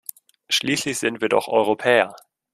[0.49, 2.15] Schließlich sind wir doch Europäer.